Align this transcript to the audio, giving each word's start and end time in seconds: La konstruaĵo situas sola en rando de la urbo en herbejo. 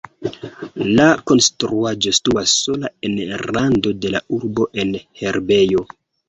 La 0.99 1.03
konstruaĵo 1.31 2.13
situas 2.19 2.53
sola 2.63 2.91
en 3.11 3.19
rando 3.53 3.93
de 4.07 4.13
la 4.17 4.23
urbo 4.39 4.67
en 4.87 4.91
herbejo. 5.23 5.87